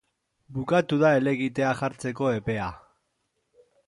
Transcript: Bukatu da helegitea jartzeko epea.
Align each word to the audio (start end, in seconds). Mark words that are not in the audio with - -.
Bukatu 0.55 0.97
da 1.03 1.11
helegitea 1.17 1.73
jartzeko 1.81 2.31
epea. 2.39 2.71